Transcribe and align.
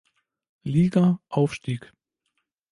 Liga, 0.63 1.19
aufstieg. 1.29 1.93